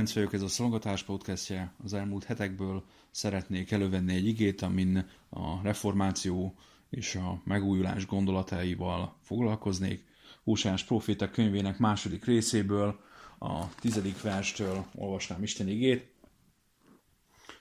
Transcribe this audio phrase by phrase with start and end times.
[0.00, 1.72] Ferenc vagyok, ez a Szolgatás podcastje.
[1.84, 6.54] Az elmúlt hetekből szeretnék elővenni egy igét, amin a reformáció
[6.90, 10.04] és a megújulás gondolataival foglalkoznék.
[10.44, 13.00] Húsás Proféta könyvének második részéből,
[13.38, 16.12] a tizedik verstől olvasnám Isten igét.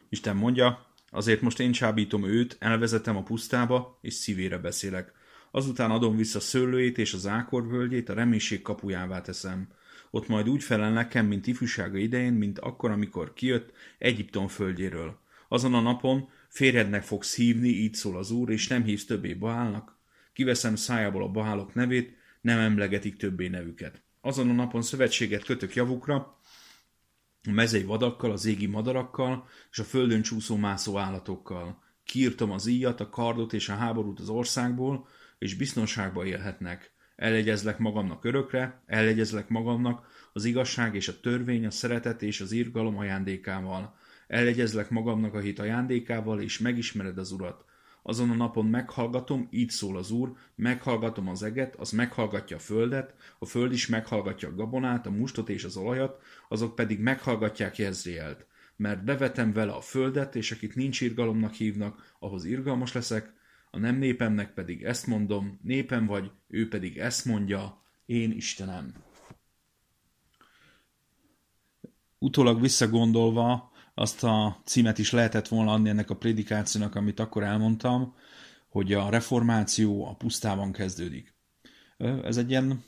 [0.09, 5.13] Isten mondja, azért most én csábítom őt, elvezetem a pusztába, és szívére beszélek.
[5.51, 9.67] Azután adom vissza szőlőjét és az ákorvölgyét, a reménység kapujává teszem
[10.11, 15.19] ott majd úgy felel nekem, mint ifjúsága idején, mint akkor, amikor kijött Egyiptom földjéről.
[15.47, 19.97] Azon a napon férjednek fogsz hívni, így szól az Úr, és nem hívsz többé Baálnak.
[20.33, 24.01] Kiveszem szájából a Baálok nevét, nem emlegetik többé nevüket.
[24.21, 26.39] Azon a napon szövetséget kötök javukra,
[27.47, 31.83] a mezei vadakkal, az égi madarakkal és a földön csúszó mászó állatokkal.
[32.03, 35.07] Kiírtom az íjat, a kardot és a háborút az országból,
[35.37, 42.21] és biztonságba élhetnek elegyezlek magamnak örökre, elegyezlek magamnak az igazság és a törvény, a szeretet
[42.21, 43.95] és az irgalom ajándékával.
[44.27, 47.65] Elegyezlek magamnak a hit ajándékával, és megismered az Urat.
[48.03, 53.13] Azon a napon meghallgatom, így szól az Úr, meghallgatom az eget, az meghallgatja a földet,
[53.39, 58.45] a föld is meghallgatja a gabonát, a mustot és az olajat, azok pedig meghallgatják Jezrielt.
[58.75, 63.33] Mert bevetem vele a földet, és akit nincs irgalomnak hívnak, ahhoz irgalmas leszek,
[63.71, 68.93] a nem népemnek pedig ezt mondom, népem vagy, ő pedig ezt mondja, én Istenem.
[72.19, 78.15] Utólag visszagondolva, azt a címet is lehetett volna adni ennek a prédikációnak, amit akkor elmondtam,
[78.69, 81.33] hogy a reformáció a pusztában kezdődik.
[82.23, 82.83] Ez egy ilyen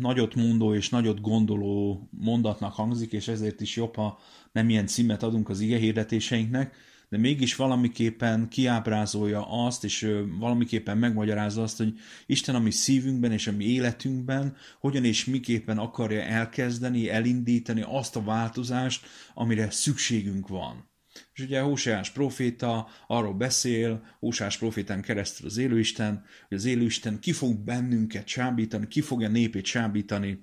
[0.00, 4.18] nagyot mondó és nagyot gondoló mondatnak hangzik, és ezért is jobb, ha
[4.52, 6.76] nem ilyen címet adunk az ige hirdetéseinknek,
[7.08, 11.92] de mégis valamiképpen kiábrázolja azt, és valamiképpen megmagyarázza azt, hogy
[12.26, 18.16] Isten a mi szívünkben és a mi életünkben hogyan és miképpen akarja elkezdeni, elindítani azt
[18.16, 20.92] a változást, amire szükségünk van.
[21.34, 27.32] És ugye Hóseás proféta arról beszél, Hóseás profétán keresztül az élőisten, hogy az élőisten ki
[27.32, 30.40] fog bennünket csábítani, ki fogja népét csábítani,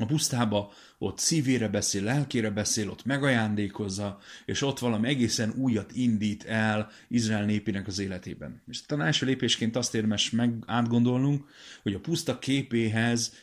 [0.00, 6.44] a pusztába ott szívére beszél, lelkére beszél, ott megajándékozza, és ott valami egészen újat indít
[6.44, 8.62] el Izrael népének az életében.
[8.68, 11.48] És talán első lépésként azt érdemes meg átgondolnunk,
[11.82, 13.34] hogy a puszta képéhez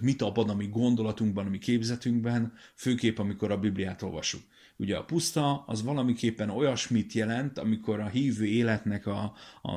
[0.00, 4.42] mit ad a mi gondolatunkban, a mi képzetünkben, főképp amikor a Bibliát olvasjuk.
[4.76, 9.70] Ugye a puszta az valamiképpen olyasmit jelent, amikor a hívő életnek a, a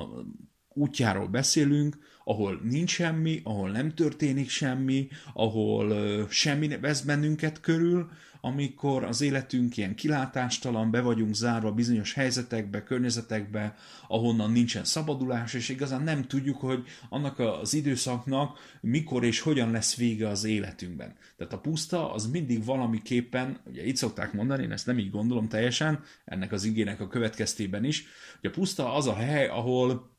[0.74, 8.10] útjáról beszélünk, ahol nincs semmi, ahol nem történik semmi, ahol uh, semmi vesz bennünket körül,
[8.42, 13.76] amikor az életünk ilyen kilátástalan, be vagyunk zárva bizonyos helyzetekbe, környezetekbe,
[14.08, 19.96] ahonnan nincsen szabadulás, és igazán nem tudjuk, hogy annak az időszaknak mikor és hogyan lesz
[19.96, 21.16] vége az életünkben.
[21.38, 25.48] Tehát a puszta az mindig valamiképpen, ugye itt szokták mondani, én ezt nem így gondolom
[25.48, 28.06] teljesen, ennek az igének a következtében is,
[28.42, 30.11] hogy a puszta az a hely, ahol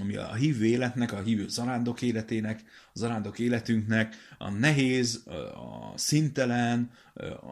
[0.00, 2.62] ami a hívő életnek, a hívő zarándok életének,
[2.92, 6.90] a zarándok életünknek a nehéz, a szintelen,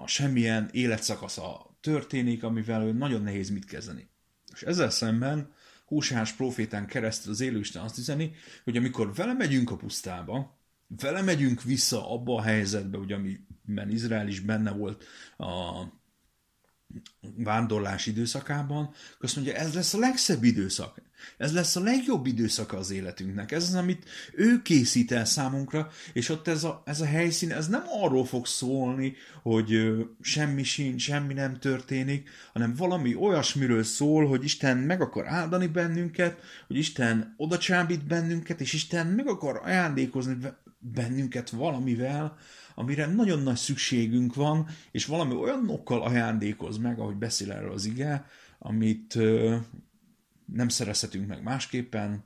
[0.03, 4.09] a semmilyen életszakasza történik, amivel nagyon nehéz mit kezdeni.
[4.55, 5.53] És ezzel szemben
[5.87, 8.33] Húsás profétán keresztül az élőisten azt üzeni,
[8.65, 10.59] hogy amikor vele megyünk a pusztába,
[11.01, 15.05] vele megyünk vissza abba a helyzetbe, ugye, amiben Izrael is benne volt
[15.37, 15.83] a
[17.37, 21.03] vándorlás időszakában, azt mondja, ez lesz a legszebb időszak.
[21.37, 23.53] Ez lesz a legjobb időszaka az életünknek.
[23.53, 24.05] Ez az, amit
[24.35, 28.47] ő készít el számunkra, és ott ez a, ez a helyszín, ez nem arról fog
[28.47, 35.01] szólni, hogy ö, semmi sincs, semmi nem történik, hanem valami olyasmiről szól, hogy Isten meg
[35.01, 40.37] akar áldani bennünket, hogy Isten oda csábít bennünket, és Isten meg akar ajándékozni
[40.83, 42.37] bennünket valamivel,
[42.75, 48.27] amire nagyon nagy szükségünk van, és valami olyanokkal ajándékoz meg, ahogy beszél erről az ige,
[48.59, 49.19] amit
[50.45, 52.25] nem szerezhetünk meg másképpen,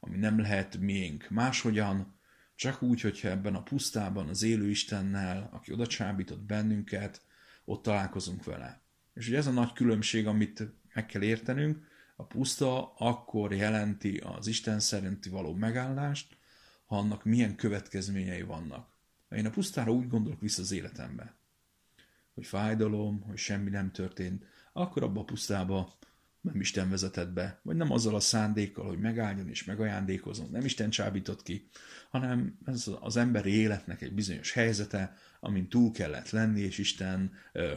[0.00, 2.16] ami nem lehet miénk máshogyan,
[2.54, 7.22] csak úgy, hogyha ebben a pusztában az élő Istennel, aki oda csábított bennünket,
[7.64, 8.80] ott találkozunk vele.
[9.14, 11.86] És ugye ez a nagy különbség, amit meg kell értenünk,
[12.16, 16.37] a puszta akkor jelenti az Isten szerinti való megállást,
[16.88, 18.88] ha annak milyen következményei vannak.
[19.30, 21.34] Én a pusztára úgy gondolok vissza az életembe,
[22.34, 25.96] hogy fájdalom, hogy semmi nem történt, akkor abba a pusztába
[26.40, 30.90] nem Isten vezetett be, vagy nem azzal a szándékkal, hogy megálljon és megajándékozom, nem Isten
[30.90, 31.68] csábított ki,
[32.10, 37.32] hanem ez az emberi életnek egy bizonyos helyzete, amin túl kellett lenni, és Isten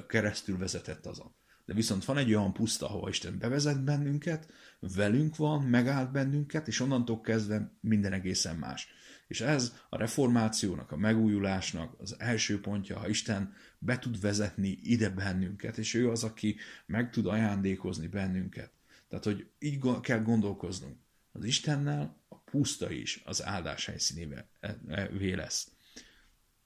[0.08, 1.34] keresztül vezetett azon.
[1.66, 6.80] De viszont van egy olyan puszta, ahol Isten bevezet bennünket, velünk van, megállt bennünket, és
[6.80, 8.88] onnantól kezdve minden egészen más.
[9.32, 15.10] És ez a reformációnak, a megújulásnak az első pontja, ha Isten be tud vezetni ide
[15.10, 16.56] bennünket, és ő az, aki
[16.86, 18.72] meg tud ajándékozni bennünket.
[19.08, 20.98] Tehát, hogy így kell gondolkoznunk.
[21.32, 25.72] Az Istennel a puszta is az áldás helyszínévé e, lesz.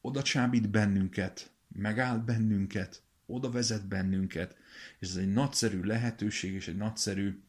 [0.01, 4.55] Oda csábít bennünket, megáll bennünket, oda vezet bennünket,
[4.99, 7.43] és ez egy nagyszerű lehetőség és egy nagyszerű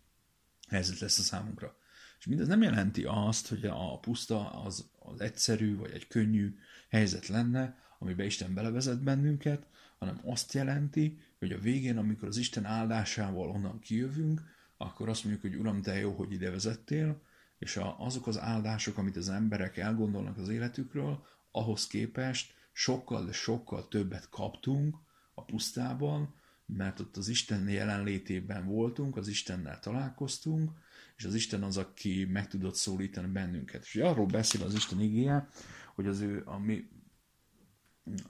[0.68, 1.76] helyzet lesz a számunkra.
[2.18, 6.54] És mindez nem jelenti azt, hogy a puszta az, az egyszerű vagy egy könnyű
[6.88, 9.66] helyzet lenne, amiben Isten belevezet bennünket,
[9.98, 14.40] hanem azt jelenti, hogy a végén, amikor az Isten áldásával onnan kijövünk,
[14.76, 17.20] akkor azt mondjuk, hogy Uram, te jó, hogy ide vezettél,
[17.58, 23.88] és azok az áldások, amit az emberek elgondolnak az életükről, ahhoz képest sokkal, de sokkal
[23.88, 24.96] többet kaptunk
[25.34, 26.34] a pusztában,
[26.66, 30.70] mert ott az Isten jelenlétében voltunk, az Istennel találkoztunk,
[31.16, 33.82] és az Isten az, aki meg tudott szólítani bennünket.
[33.84, 35.48] És arról beszél az Isten igéje,
[35.94, 36.88] hogy az ő a mi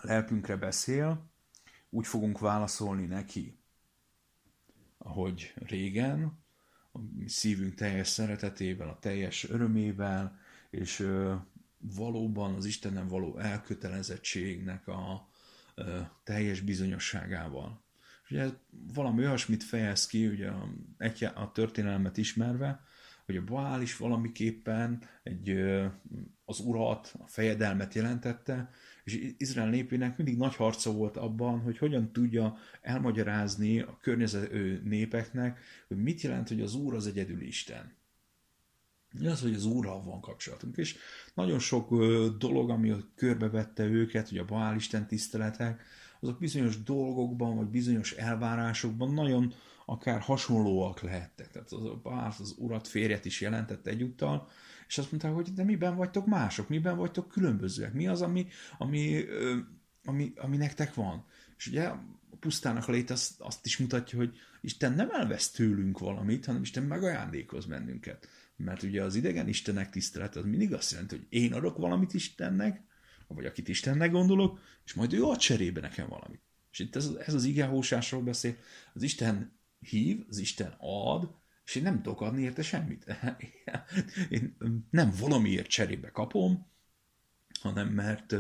[0.01, 1.31] lelkünkre beszél,
[1.91, 3.59] úgy fogunk válaszolni neki,
[4.99, 6.45] ahogy régen,
[6.93, 10.39] a szívünk teljes szeretetével, a teljes örömével,
[10.71, 11.09] és
[11.79, 15.29] valóban az Istenen való elkötelezettségnek a
[16.25, 17.85] teljes bizonyosságával.
[18.31, 18.49] Ugye
[18.95, 20.69] valami olyasmit fejez ki, ugye a,
[21.35, 22.85] a történelmet ismerve,
[23.27, 25.51] hogy a Baál is valamiképpen egy,
[26.45, 28.71] az urat, a fejedelmet jelentette,
[29.05, 35.61] és Izrael népének mindig nagy harca volt abban, hogy hogyan tudja elmagyarázni a környezető népeknek,
[35.89, 37.95] hogy mit jelent, hogy az Úr az egyedül Isten.
[39.25, 40.77] Az, hogy az Úrral van kapcsolatunk.
[40.77, 40.97] És
[41.35, 41.89] nagyon sok
[42.39, 45.83] dolog, ami körbevette őket, ugye a Baál Isten tiszteletek,
[46.27, 49.55] azok bizonyos dolgokban, vagy bizonyos elvárásokban nagyon
[49.87, 51.51] akár hasonlóak lehettek.
[51.51, 54.49] Tehát az, az, az urat férjet is jelentett egyúttal,
[54.89, 58.47] és azt mondták, hogy de miben vagytok mások, miben vagytok különbözőek, mi az, ami,
[58.79, 59.25] ami,
[60.05, 61.25] ami, ami nektek van.
[61.57, 62.05] És ugye a
[62.41, 67.67] pusztának lét azt, azt is mutatja, hogy Isten nem elvesz tőlünk valamit, hanem Isten megajándékoz
[67.67, 68.29] bennünket.
[68.57, 72.83] Mert ugye az idegen Istenek tisztelet az mindig azt jelenti, hogy én adok valamit Istennek,
[73.27, 76.41] vagy akit Istennek gondolok, és majd ő ad cserébe nekem valamit.
[76.71, 78.57] És itt ez, ez az igehósásról beszél.
[78.95, 81.35] Az Isten hív, az Isten ad,
[81.65, 83.05] és én nem tudok adni érte semmit.
[84.29, 84.57] Én
[84.91, 86.67] nem valamiért cserébe kapom,
[87.61, 88.35] hanem mert,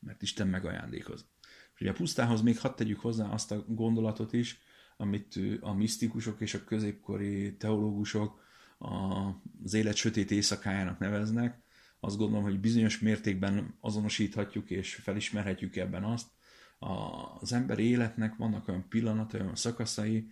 [0.00, 1.26] mert Isten megajándékoz.
[1.74, 4.58] És ugye a pusztához még hadd tegyük hozzá azt a gondolatot is,
[4.96, 8.42] amit a misztikusok és a középkori teológusok
[9.62, 11.63] az élet sötét éjszakájának neveznek,
[12.04, 16.26] azt gondolom, hogy bizonyos mértékben azonosíthatjuk és felismerhetjük ebben azt,
[17.40, 20.30] az emberi életnek vannak olyan pillanatai, olyan szakaszai,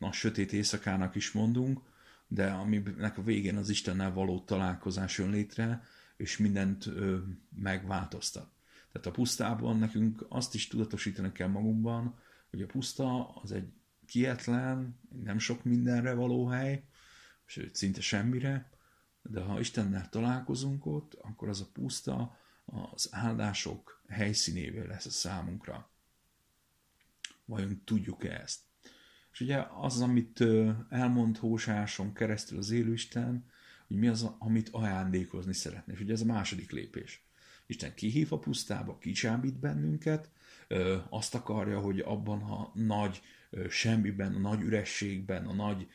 [0.00, 1.80] a sötét éjszakának is mondunk,
[2.28, 5.82] de aminek a végén az Istennel való találkozás jön létre,
[6.16, 7.18] és mindent ö,
[7.56, 8.48] megváltoztat.
[8.92, 12.18] Tehát a pusztában nekünk azt is tudatosítani kell magunkban,
[12.50, 13.68] hogy a puszta az egy
[14.06, 16.84] kietlen, nem sok mindenre való hely,
[17.44, 18.70] sőt, szinte semmire,
[19.22, 25.90] de ha Istennel találkozunk ott, akkor az a puszta az áldások helyszínévé lesz a számunkra.
[27.44, 28.60] Vajon tudjuk-e ezt?
[29.32, 30.44] És ugye az, amit
[30.88, 33.50] elmond Hósáson keresztül az élőisten,
[33.86, 35.92] hogy mi az, amit ajándékozni szeretne.
[35.92, 37.24] És ugye ez a második lépés.
[37.66, 40.30] Isten kihív a pusztába, kicsábít bennünket,
[41.08, 43.22] azt akarja, hogy abban a nagy
[43.68, 45.88] semmiben, a nagy ürességben, a nagy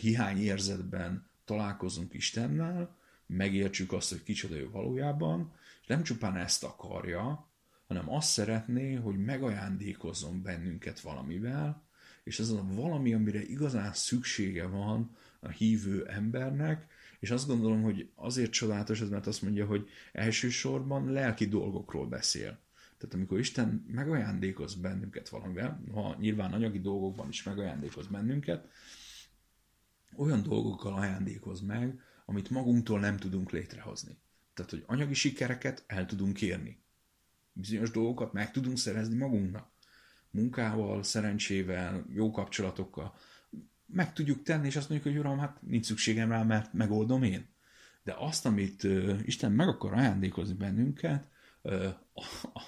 [0.00, 7.48] hiányérzetben találkozunk Istennel, megértsük azt, hogy kicsoda ő valójában, és nem csupán ezt akarja,
[7.86, 11.82] hanem azt szeretné, hogy megajándékozzon bennünket valamivel,
[12.24, 16.86] és ez az valami, amire igazán szüksége van a hívő embernek,
[17.20, 22.58] és azt gondolom, hogy azért csodálatos ez, mert azt mondja, hogy elsősorban lelki dolgokról beszél.
[22.98, 28.68] Tehát amikor Isten megajándékoz bennünket valamivel, ha nyilván anyagi dolgokban is megajándékoz bennünket,
[30.16, 34.18] olyan dolgokkal ajándékoz meg, amit magunktól nem tudunk létrehozni.
[34.54, 36.82] Tehát, hogy anyagi sikereket el tudunk érni.
[37.52, 39.68] Bizonyos dolgokat meg tudunk szerezni magunknak.
[40.30, 43.14] Munkával, szerencsével, jó kapcsolatokkal.
[43.86, 47.46] Meg tudjuk tenni, és azt mondjuk, hogy uram, hát nincs szükségem rá, mert megoldom én.
[48.02, 48.86] De azt, amit
[49.22, 51.28] Isten meg akar ajándékozni bennünket,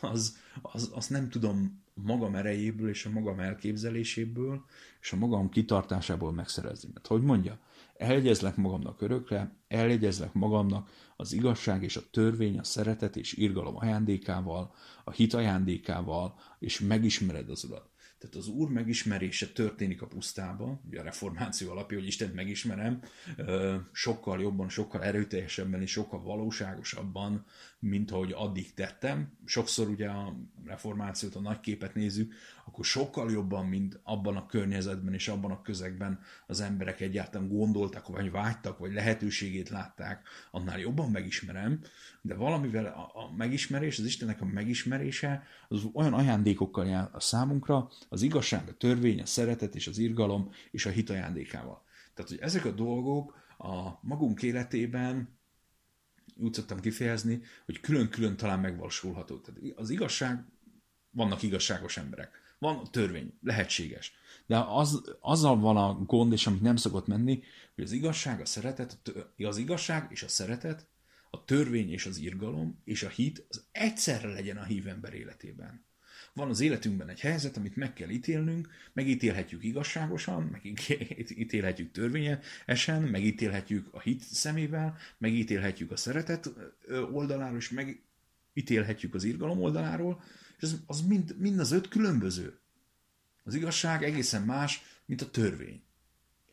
[0.00, 4.64] az, az, az nem tudom magam erejéből és a magam elképzeléséből
[5.00, 6.90] és a magam kitartásából megszerezni.
[6.92, 7.58] Mert hogy mondja,
[7.96, 14.74] eljegyezlek magamnak örökre, eljegyezlek magamnak az igazság és a törvény, a szeretet és irgalom ajándékával,
[15.04, 17.90] a hit ajándékával, és megismered az Urat.
[18.18, 23.00] Tehát az Úr megismerése történik a pusztában, ugye a reformáció alapja, hogy Istent megismerem,
[23.92, 27.44] sokkal jobban, sokkal erőteljesebben és sokkal valóságosabban,
[27.78, 29.38] mint ahogy addig tettem.
[29.44, 30.36] Sokszor ugye a
[30.72, 35.62] reformációt, a nagy képet nézzük, akkor sokkal jobban, mint abban a környezetben és abban a
[35.62, 41.80] közegben az emberek egyáltalán gondoltak, vagy vágytak, vagy lehetőségét látták, annál jobban megismerem,
[42.22, 48.22] de valamivel a, megismerés, az Istennek a megismerése, az olyan ajándékokkal jár a számunkra, az
[48.22, 51.82] igazság, a törvény, a szeretet és az irgalom és a hit ajándékával.
[52.14, 55.40] Tehát, hogy ezek a dolgok a magunk életében
[56.36, 59.38] úgy szoktam kifejezni, hogy külön-külön talán megvalósulható.
[59.38, 60.44] Tehát az igazság,
[61.12, 62.40] vannak igazságos emberek.
[62.58, 64.12] Van törvény, lehetséges.
[64.46, 67.42] De az, azzal van a gond, és amit nem szokott menni,
[67.74, 68.98] hogy az igazság, a szeretet,
[69.36, 70.86] az igazság és a szeretet,
[71.30, 75.84] a törvény és az irgalom, és a hit az egyszerre legyen a hív ember életében.
[76.34, 84.00] Van az életünkben egy helyzet, amit meg kell ítélnünk, megítélhetjük igazságosan, megítélhetjük törvényesen, megítélhetjük a
[84.00, 86.50] hit szemével, megítélhetjük a szeretet
[87.12, 90.22] oldaláról, és megítélhetjük az irgalom oldaláról,
[90.62, 92.58] és az, az mind, mind az öt különböző.
[93.44, 95.82] Az igazság egészen más, mint a törvény.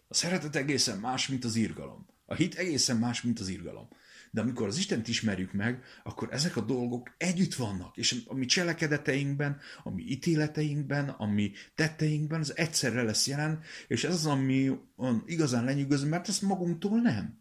[0.08, 2.08] A szeretet egészen más, mint az irgalom.
[2.26, 3.88] A hit egészen más, mint az irgalom.
[4.32, 8.46] De amikor az Istent ismerjük meg, akkor ezek a dolgok együtt vannak, és a mi
[8.46, 14.80] cselekedeteinkben, a mi ítéleteinkben, a mi tetteinkben, az egyszerre lesz jelen, és ez az, ami
[15.26, 17.40] igazán lenyűgöző, mert ezt magunktól nem.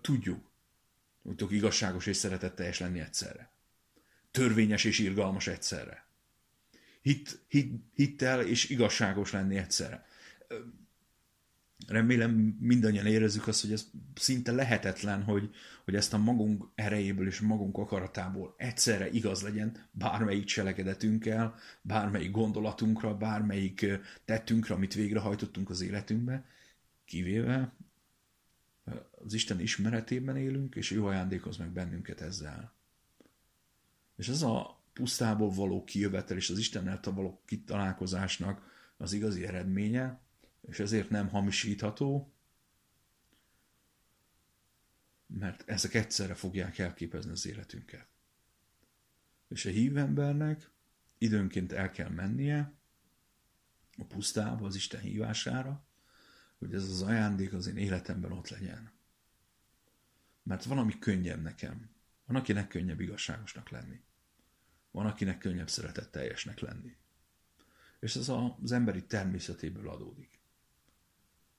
[0.00, 0.50] Tudjuk,
[1.22, 3.55] tudok igazságos és szeretetteljes lenni egyszerre.
[4.36, 6.06] Törvényes és irgalmas egyszerre.
[7.02, 10.06] Hit, hit, hittel és igazságos lenni egyszerre
[11.86, 15.50] remélem mindannyian érezzük azt, hogy ez szinte lehetetlen, hogy,
[15.84, 23.16] hogy ezt a magunk erejéből és magunk akaratából egyszerre igaz legyen bármelyik cselekedetünkkel, bármelyik gondolatunkra,
[23.16, 23.86] bármelyik
[24.24, 26.44] tettünkre, amit végrehajtottunk az életünkbe,
[27.04, 27.72] kivéve
[29.24, 32.75] az Isten ismeretében élünk, és ő ajándékoz meg bennünket ezzel.
[34.16, 40.20] És ez a pusztából való kijövetel és az Istennel való kitalálkozásnak az igazi eredménye,
[40.60, 42.32] és ezért nem hamisítható,
[45.26, 48.06] mert ezek egyszerre fogják elképezni az életünket.
[49.48, 50.70] És a hívembernek
[51.18, 52.72] időnként el kell mennie
[53.98, 55.84] a pusztába, az Isten hívására,
[56.58, 58.90] hogy ez az ajándék az én életemben ott legyen.
[60.42, 61.95] Mert van, ami könnyebb nekem.
[62.26, 64.00] Van, akinek könnyebb igazságosnak lenni.
[64.90, 66.96] Van, akinek könnyebb szeretetteljesnek lenni.
[68.00, 68.28] És ez
[68.58, 70.36] az emberi természetéből adódik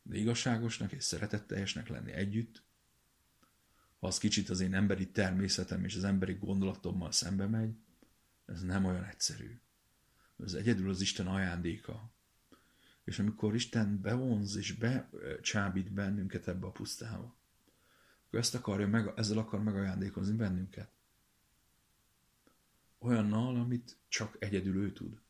[0.08, 2.64] de igazságosnak és szeretetteljesnek lenni együtt,
[4.00, 7.76] ha az kicsit az én emberi természetem és az emberi gondolatommal szembe megy,
[8.46, 9.60] ez nem olyan egyszerű.
[10.44, 12.12] Ez egyedül az Isten ajándéka.
[13.04, 17.36] És amikor Isten bevonz és becsábít bennünket ebbe a pusztába,
[18.28, 20.92] akkor ezt akarja meg, ezzel akar megajándékozni bennünket.
[23.00, 25.22] Olyannal, amit csak egyedül ő tud.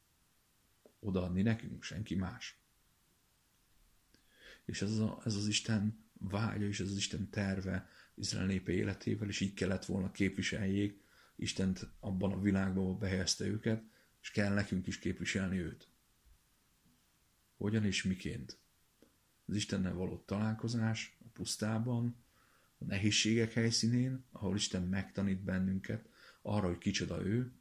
[0.99, 2.59] Odaadni nekünk, senki más.
[4.65, 9.27] És ez, a, ez az Isten vágya, és ez az Isten terve Izrael népe életével,
[9.27, 11.03] és így kellett volna képviseljék
[11.35, 13.83] Istent abban a világban, ahol behelyezte őket,
[14.21, 15.87] és kell nekünk is képviselni őt.
[17.57, 18.57] Hogyan és miként?
[19.45, 22.15] Az Istennel való találkozás a pusztában,
[22.77, 26.05] a nehézségek helyszínén, ahol Isten megtanít bennünket
[26.41, 27.51] arra, hogy kicsoda ő,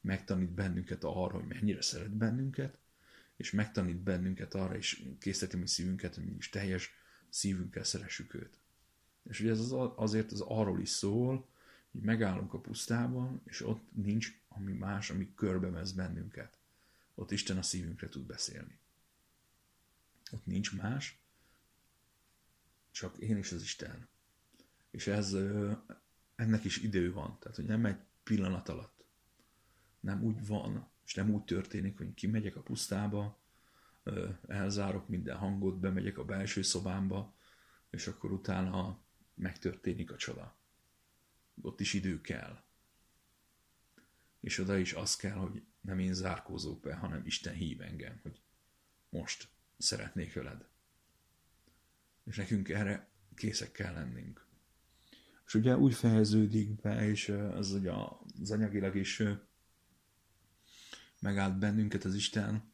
[0.00, 2.78] megtanít bennünket arra, hogy mennyire szeret bennünket,
[3.36, 6.90] és megtanít bennünket arra, és készíteti mi szívünket, hogy mi is teljes
[7.28, 8.58] szívünkkel szeressük őt.
[9.28, 11.48] És ugye ez az, azért az arról is szól,
[11.90, 16.58] hogy megállunk a pusztában, és ott nincs ami más, ami körbemez bennünket.
[17.14, 18.78] Ott Isten a szívünkre tud beszélni.
[20.32, 21.18] Ott nincs más,
[22.90, 24.08] csak én és az Isten.
[24.96, 25.36] És ez,
[26.34, 27.38] ennek is idő van.
[27.38, 29.04] Tehát, hogy nem egy pillanat alatt.
[30.00, 33.38] Nem úgy van, és nem úgy történik, hogy kimegyek a pusztába,
[34.46, 37.36] elzárok minden hangot, bemegyek a belső szobámba,
[37.90, 39.00] és akkor utána
[39.34, 40.56] megtörténik a csoda.
[41.62, 42.64] Ott is idő kell.
[44.40, 48.40] És oda is az kell, hogy nem én zárkózok be, hanem Isten hív engem, hogy
[49.08, 49.48] most
[49.78, 50.68] szeretnék veled.
[52.24, 54.45] És nekünk erre készek kell lennünk.
[55.46, 57.92] És ugye úgy fejeződik be, és az ugye
[58.40, 59.22] az anyagilag is
[61.20, 62.72] megállt bennünket az Isten,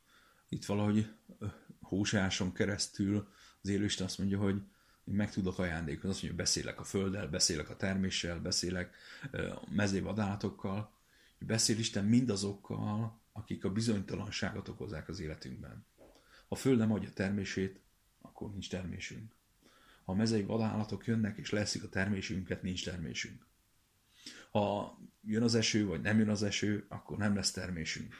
[0.48, 1.12] itt valahogy
[1.80, 3.28] hósáson keresztül
[3.62, 4.62] az élőisten azt mondja, hogy
[5.04, 8.96] én meg tudok ajándékozni, azt mondja, hogy beszélek a földdel, beszélek a terméssel, beszélek
[9.32, 10.92] a mezővadállatokkal,
[11.38, 15.84] beszél Isten mindazokkal, akik a bizonytalanságot okozzák az életünkben.
[16.48, 17.80] Ha föld nem adja termését,
[18.20, 19.34] akkor nincs termésünk.
[20.04, 23.46] Ha a mezei vadállatok jönnek és leszik a termésünket, nincs termésünk.
[24.50, 28.14] Ha jön az eső, vagy nem jön az eső, akkor nem lesz termésünk.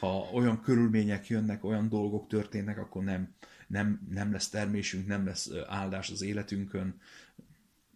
[0.00, 3.34] Ha olyan körülmények jönnek, olyan dolgok történnek, akkor nem,
[3.66, 7.00] nem, nem lesz termésünk, nem lesz áldás az életünkön.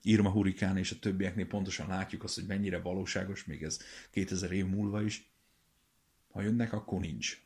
[0.03, 3.79] Irma hurikán és a többieknél pontosan látjuk azt, hogy mennyire valóságos, még ez
[4.11, 5.31] 2000 év múlva is.
[6.31, 7.43] Ha jönnek, akkor nincs.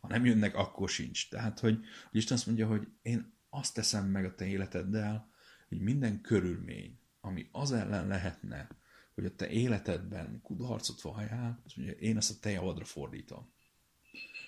[0.00, 1.28] Ha nem jönnek, akkor sincs.
[1.28, 1.74] Tehát, hogy,
[2.10, 5.30] hogy Isten azt mondja, hogy én azt teszem meg a te életeddel,
[5.68, 8.68] hogy minden körülmény, ami az ellen lehetne,
[9.14, 13.52] hogy a te életedben kudarcot valljál, azt mondja, én ezt a te javadra fordítom.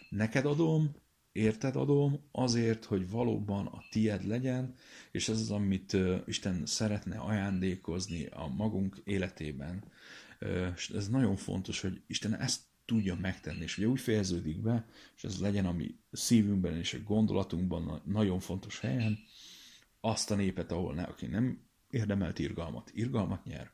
[0.08, 0.94] Neked adom,
[1.32, 4.74] érted adom, azért, hogy valóban a tied legyen,
[5.10, 5.96] és ez az, amit
[6.26, 9.84] Isten szeretne ajándékozni a magunk életében.
[10.74, 15.24] És ez nagyon fontos, hogy Isten ezt tudja megtenni, és ugye úgy fejeződik be, és
[15.24, 19.18] ez legyen ami szívünkben és a gondolatunkban nagyon fontos helyen,
[20.00, 23.70] azt a népet, ahol ne, aki nem érdemelt irgalmat, irgalmat nyer,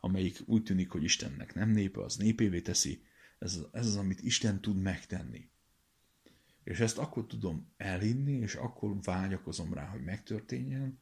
[0.00, 3.02] amelyik úgy tűnik, hogy Istennek nem népe, az népévé teszi,
[3.38, 5.48] ez, ez az, amit Isten tud megtenni.
[6.64, 10.98] És ezt akkor tudom elhinni, és akkor vágyakozom rá, hogy megtörténjen,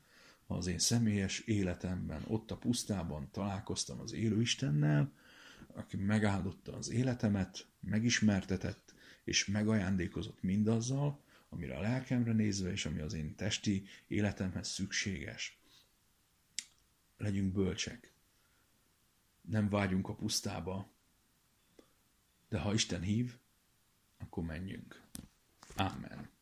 [0.47, 5.13] ha az én személyes életemben, ott a pusztában találkoztam az élő Istennel,
[5.75, 8.95] aki megáldotta az életemet, megismertetett,
[9.25, 15.59] és megajándékozott mindazzal, amire a lelkemre nézve, és ami az én testi életemhez szükséges.
[17.17, 18.13] Legyünk bölcsek.
[19.41, 20.91] Nem vágyunk a pusztába,
[22.49, 23.37] de ha Isten hív,
[24.19, 25.03] akkor menjünk.
[25.77, 26.38] Amen.